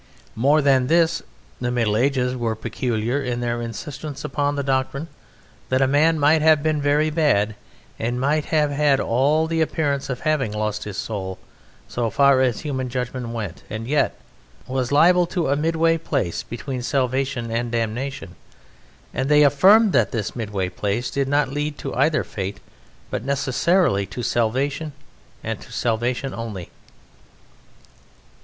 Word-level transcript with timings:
More 0.35 0.63
than 0.63 0.87
this, 0.87 1.21
the 1.59 1.69
Middle 1.69 1.95
Ages 1.95 2.35
were 2.35 2.55
peculiar 2.55 3.21
in 3.21 3.39
their 3.39 3.61
insistence 3.61 4.23
upon 4.25 4.55
the 4.55 4.63
doctrine 4.63 5.09
that 5.69 5.79
a 5.83 5.85
man 5.85 6.17
might 6.17 6.41
have 6.41 6.63
been 6.63 6.81
very 6.81 7.11
bad 7.11 7.53
and 7.99 8.19
might 8.19 8.45
have 8.45 8.71
had 8.71 8.99
all 8.99 9.45
the 9.45 9.61
appearance 9.61 10.09
of 10.09 10.21
having 10.21 10.53
lost 10.53 10.85
his 10.85 10.97
soul 10.97 11.37
so 11.87 12.09
far 12.09 12.41
as 12.41 12.61
human 12.61 12.89
judgment 12.89 13.29
went, 13.29 13.61
and 13.69 13.87
yet 13.87 14.19
was 14.65 14.91
liable 14.91 15.27
to 15.27 15.49
a 15.49 15.55
midway 15.55 15.99
place 15.99 16.41
between 16.41 16.81
salvation 16.81 17.51
and 17.51 17.71
damnation, 17.71 18.35
and 19.13 19.29
they 19.29 19.43
affirmed 19.43 19.93
that 19.93 20.09
this 20.11 20.35
midway 20.35 20.67
place 20.67 21.11
did 21.11 21.27
not 21.27 21.47
lead 21.47 21.77
to 21.77 21.93
either 21.93 22.23
fate 22.23 22.59
but 23.11 23.23
necessarily 23.23 24.07
to 24.07 24.23
salvation 24.23 24.93
and 25.43 25.61
to 25.61 25.71
salvation 25.71 26.33
only. 26.33 26.71